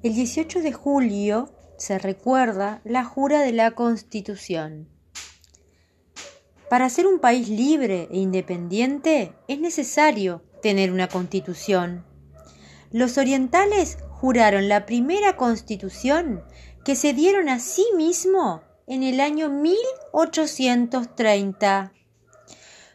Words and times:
El 0.00 0.14
18 0.14 0.62
de 0.62 0.72
julio 0.72 1.52
se 1.76 1.98
recuerda 1.98 2.80
la 2.84 3.02
jura 3.02 3.40
de 3.40 3.50
la 3.50 3.72
Constitución. 3.72 4.88
Para 6.70 6.88
ser 6.88 7.08
un 7.08 7.18
país 7.18 7.48
libre 7.48 8.06
e 8.12 8.18
independiente 8.18 9.34
es 9.48 9.58
necesario 9.58 10.44
tener 10.62 10.92
una 10.92 11.08
constitución. 11.08 12.04
Los 12.92 13.18
orientales 13.18 13.98
juraron 14.08 14.68
la 14.68 14.86
primera 14.86 15.36
constitución 15.36 16.44
que 16.84 16.94
se 16.94 17.12
dieron 17.12 17.48
a 17.48 17.58
sí 17.58 17.84
mismo 17.96 18.62
en 18.86 19.02
el 19.02 19.18
año 19.18 19.48
1830. 19.48 21.92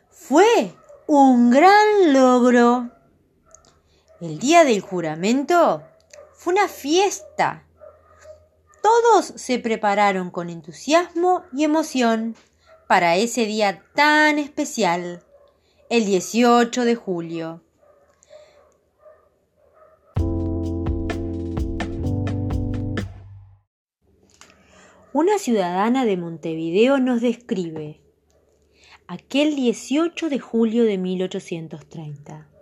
Fue 0.10 0.74
un 1.08 1.52
gran 1.52 2.14
logro. 2.14 2.92
El 4.22 4.40
día 4.40 4.64
del 4.64 4.80
juramento 4.80 5.84
fue 6.44 6.52
una 6.52 6.68
fiesta. 6.68 7.64
Todos 8.81 9.27
se 9.38 9.59
prepararon 9.59 10.30
con 10.30 10.49
entusiasmo 10.49 11.45
y 11.54 11.63
emoción 11.63 12.35
para 12.85 13.16
ese 13.16 13.45
día 13.45 13.81
tan 13.95 14.40
especial, 14.40 15.23
el 15.90 16.04
18 16.04 16.84
de 16.84 16.95
julio. 16.95 17.62
Una 25.13 25.38
ciudadana 25.40 26.04
de 26.04 26.18
Montevideo 26.18 26.99
nos 26.99 27.21
describe 27.21 28.02
aquel 29.07 29.55
18 29.55 30.27
de 30.27 30.40
julio 30.40 30.84
de 30.84 30.98
1830. 30.98 32.52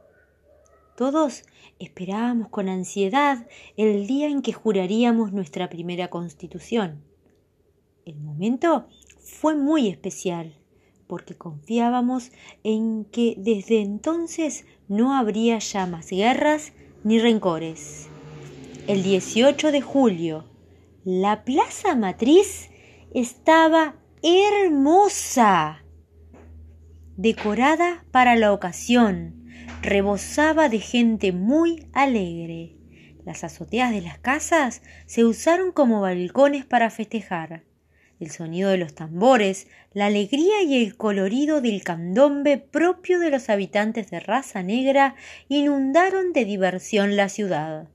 Todos 1.01 1.45
esperábamos 1.79 2.49
con 2.49 2.69
ansiedad 2.69 3.47
el 3.75 4.05
día 4.05 4.27
en 4.27 4.43
que 4.43 4.53
juraríamos 4.53 5.33
nuestra 5.33 5.67
primera 5.67 6.11
constitución. 6.11 7.03
El 8.05 8.19
momento 8.19 8.85
fue 9.19 9.55
muy 9.55 9.87
especial 9.87 10.53
porque 11.07 11.35
confiábamos 11.35 12.29
en 12.63 13.05
que 13.05 13.33
desde 13.35 13.81
entonces 13.81 14.67
no 14.87 15.17
habría 15.17 15.57
ya 15.57 15.87
más 15.87 16.11
guerras 16.11 16.71
ni 17.03 17.17
rencores. 17.17 18.07
El 18.85 19.01
18 19.01 19.71
de 19.71 19.81
julio, 19.81 20.45
la 21.03 21.43
Plaza 21.43 21.95
Matriz 21.95 22.69
estaba 23.11 23.95
hermosa, 24.21 25.83
decorada 27.17 28.05
para 28.11 28.35
la 28.35 28.53
ocasión, 28.53 29.40
rebosaba 29.81 30.69
de 30.69 30.79
gente 30.79 31.31
muy 31.31 31.87
alegre. 31.93 32.75
Las 33.25 33.43
azoteas 33.43 33.91
de 33.91 34.01
las 34.01 34.17
casas 34.17 34.81
se 35.05 35.25
usaron 35.25 35.71
como 35.71 36.01
balcones 36.01 36.65
para 36.65 36.89
festejar 36.89 37.63
el 38.21 38.29
sonido 38.29 38.69
de 38.69 38.77
los 38.77 38.93
tambores, 38.93 39.67
la 39.93 40.05
alegría 40.05 40.61
y 40.61 40.83
el 40.83 40.95
colorido 40.95 41.59
del 41.59 41.83
candombe 41.83 42.59
propio 42.59 43.19
de 43.19 43.31
los 43.31 43.49
habitantes 43.49 44.11
de 44.11 44.19
raza 44.19 44.61
negra 44.61 45.15
inundaron 45.49 46.31
de 46.31 46.45
diversión 46.45 47.15
la 47.15 47.29
ciudad. 47.29 47.89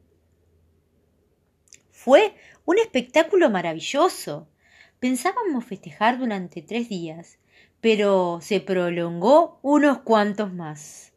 Fue 1.92 2.34
un 2.64 2.78
espectáculo 2.78 3.50
maravilloso. 3.50 4.48
Pensábamos 4.98 5.64
festejar 5.64 6.18
durante 6.18 6.60
tres 6.60 6.88
días, 6.88 7.38
pero 7.80 8.40
se 8.42 8.60
prolongó 8.60 9.60
unos 9.62 9.98
cuantos 9.98 10.52
más. 10.52 11.12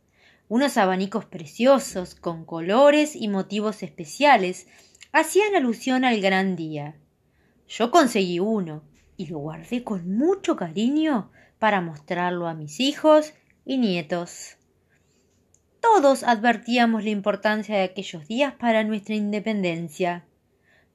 Unos 0.49 0.77
abanicos 0.77 1.25
preciosos, 1.25 2.15
con 2.15 2.43
colores 2.43 3.15
y 3.15 3.27
motivos 3.27 3.83
especiales, 3.83 4.67
hacían 5.11 5.55
alusión 5.55 6.03
al 6.03 6.19
gran 6.21 6.55
día. 6.55 6.95
Yo 7.67 7.91
conseguí 7.91 8.39
uno, 8.39 8.81
y 9.15 9.27
lo 9.27 9.37
guardé 9.37 9.83
con 9.83 10.17
mucho 10.17 10.55
cariño 10.55 11.31
para 11.59 11.81
mostrarlo 11.81 12.47
a 12.47 12.55
mis 12.55 12.79
hijos 12.79 13.33
y 13.63 13.77
nietos. 13.77 14.57
Todos 15.81 16.23
advertíamos 16.23 17.03
la 17.03 17.11
importancia 17.11 17.75
de 17.77 17.83
aquellos 17.83 18.27
días 18.27 18.55
para 18.55 18.83
nuestra 18.83 19.13
independencia. 19.13 20.25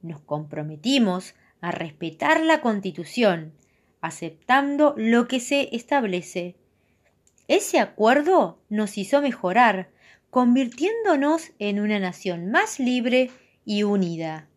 Nos 0.02 0.20
comprometimos 0.20 1.36
a 1.60 1.70
respetar 1.70 2.40
la 2.40 2.60
Constitución, 2.60 3.54
aceptando 4.00 4.94
lo 4.96 5.28
que 5.28 5.38
se 5.38 5.68
establece. 5.76 6.56
Ese 7.46 7.78
acuerdo 7.78 8.58
nos 8.70 8.96
hizo 8.96 9.20
mejorar, 9.20 9.90
convirtiéndonos 10.30 11.50
en 11.58 11.78
una 11.78 11.98
nación 11.98 12.50
más 12.50 12.78
libre 12.78 13.30
y 13.66 13.82
unida. 13.82 14.48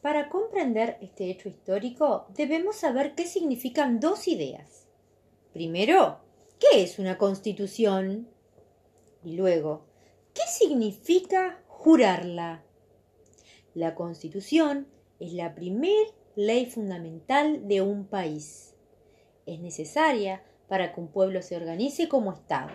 Para 0.00 0.30
comprender 0.30 0.96
este 1.02 1.30
hecho 1.30 1.50
histórico 1.50 2.26
debemos 2.34 2.76
saber 2.76 3.14
qué 3.14 3.26
significan 3.26 4.00
dos 4.00 4.26
ideas. 4.26 4.86
Primero, 5.52 6.20
¿qué 6.58 6.82
es 6.82 6.98
una 6.98 7.18
constitución? 7.18 8.30
Y 9.22 9.36
luego, 9.36 9.84
¿qué 10.32 10.42
significa 10.50 11.62
jurarla? 11.66 12.62
La 13.74 13.94
constitución 13.94 14.88
es 15.20 15.34
la 15.34 15.54
primer 15.54 16.06
ley 16.38 16.66
fundamental 16.66 17.66
de 17.66 17.80
un 17.80 18.06
país. 18.06 18.76
Es 19.44 19.58
necesaria 19.58 20.44
para 20.68 20.94
que 20.94 21.00
un 21.00 21.08
pueblo 21.08 21.42
se 21.42 21.56
organice 21.56 22.08
como 22.08 22.32
Estado. 22.32 22.70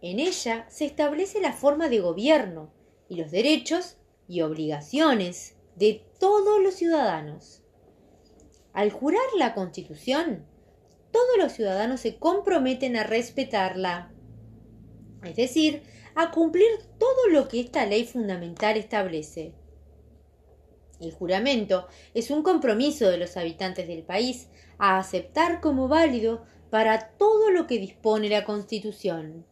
En 0.00 0.20
ella 0.20 0.64
se 0.70 0.84
establece 0.84 1.40
la 1.40 1.54
forma 1.54 1.88
de 1.88 1.98
gobierno 1.98 2.72
y 3.08 3.16
los 3.16 3.32
derechos 3.32 3.96
y 4.28 4.42
obligaciones 4.42 5.56
de 5.74 6.06
todos 6.20 6.62
los 6.62 6.74
ciudadanos. 6.74 7.64
Al 8.72 8.92
jurar 8.92 9.26
la 9.36 9.54
Constitución, 9.54 10.46
todos 11.10 11.36
los 11.36 11.50
ciudadanos 11.50 11.98
se 11.98 12.14
comprometen 12.14 12.96
a 12.96 13.02
respetarla, 13.02 14.12
es 15.24 15.34
decir, 15.34 15.82
a 16.14 16.30
cumplir 16.30 16.68
todo 16.96 17.28
lo 17.28 17.48
que 17.48 17.58
esta 17.58 17.86
ley 17.86 18.04
fundamental 18.04 18.76
establece. 18.76 19.52
El 21.02 21.12
juramento 21.12 21.88
es 22.14 22.30
un 22.30 22.42
compromiso 22.42 23.10
de 23.10 23.18
los 23.18 23.36
habitantes 23.36 23.88
del 23.88 24.02
país 24.02 24.48
a 24.78 24.98
aceptar 24.98 25.60
como 25.60 25.88
válido 25.88 26.44
para 26.70 27.10
todo 27.18 27.50
lo 27.50 27.66
que 27.66 27.78
dispone 27.78 28.28
la 28.28 28.44
Constitución. 28.44 29.44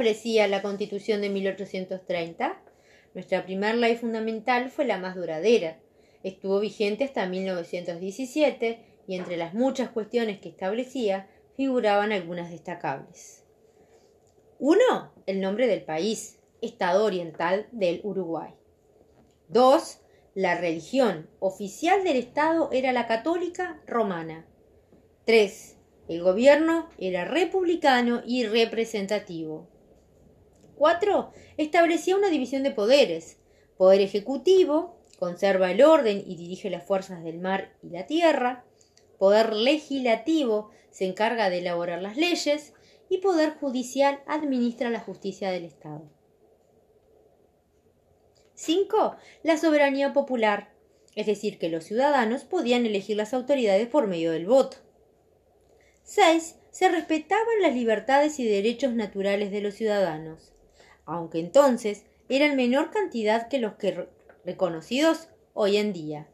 establecía 0.00 0.48
la 0.48 0.62
Constitución 0.62 1.20
de 1.20 1.28
1830? 1.28 2.58
Nuestra 3.12 3.44
primera 3.44 3.74
ley 3.74 3.96
fundamental 3.96 4.70
fue 4.70 4.86
la 4.86 4.96
más 4.96 5.14
duradera. 5.14 5.78
Estuvo 6.22 6.58
vigente 6.58 7.04
hasta 7.04 7.26
1917 7.26 8.78
y 9.06 9.16
entre 9.16 9.36
las 9.36 9.52
muchas 9.52 9.90
cuestiones 9.90 10.38
que 10.38 10.48
establecía 10.48 11.28
figuraban 11.54 12.12
algunas 12.12 12.50
destacables. 12.50 13.44
Uno, 14.62 15.10
el 15.24 15.40
nombre 15.40 15.66
del 15.66 15.80
país, 15.84 16.38
Estado 16.60 17.06
Oriental 17.06 17.66
del 17.72 18.02
Uruguay. 18.04 18.52
Dos, 19.48 20.02
la 20.34 20.54
religión 20.54 21.30
oficial 21.38 22.04
del 22.04 22.18
Estado 22.18 22.68
era 22.70 22.92
la 22.92 23.06
católica 23.06 23.80
romana. 23.86 24.46
Tres, 25.24 25.78
el 26.08 26.22
gobierno 26.22 26.90
era 26.98 27.24
republicano 27.24 28.20
y 28.26 28.44
representativo. 28.44 29.66
4. 30.76 31.32
Establecía 31.56 32.16
una 32.16 32.28
división 32.28 32.62
de 32.62 32.72
poderes. 32.72 33.38
Poder 33.78 34.02
ejecutivo, 34.02 35.00
conserva 35.18 35.70
el 35.70 35.82
orden 35.82 36.22
y 36.26 36.36
dirige 36.36 36.68
las 36.68 36.84
fuerzas 36.84 37.24
del 37.24 37.38
mar 37.38 37.72
y 37.82 37.88
la 37.88 38.06
tierra. 38.06 38.66
Poder 39.18 39.54
legislativo, 39.54 40.68
se 40.90 41.06
encarga 41.06 41.48
de 41.48 41.60
elaborar 41.60 42.02
las 42.02 42.18
leyes. 42.18 42.74
Y 43.10 43.18
poder 43.18 43.58
judicial, 43.58 44.22
administra 44.26 44.88
la 44.88 45.00
justicia 45.00 45.50
del 45.50 45.66
Estado. 45.66 46.08
5. 48.54 49.16
La 49.42 49.58
soberanía 49.58 50.14
popular, 50.14 50.72
es 51.14 51.26
decir, 51.26 51.58
que 51.58 51.68
los 51.68 51.84
ciudadanos 51.84 52.44
podían 52.44 52.86
elegir 52.86 53.18
las 53.18 53.34
autoridades 53.34 53.88
por 53.88 54.06
medio 54.06 54.32
del 54.32 54.46
voto. 54.46 54.78
6. 56.04 56.56
Se 56.70 56.88
respetaban 56.88 57.60
las 57.60 57.74
libertades 57.74 58.38
y 58.40 58.48
derechos 58.48 58.94
naturales 58.94 59.50
de 59.50 59.60
los 59.60 59.74
ciudadanos 59.74 60.54
aunque 61.10 61.40
entonces 61.40 62.04
eran 62.28 62.54
menor 62.54 62.90
cantidad 62.92 63.48
que 63.48 63.58
los 63.58 63.74
que 63.74 64.08
reconocidos 64.44 65.28
hoy 65.54 65.76
en 65.76 65.92
día. 65.92 66.28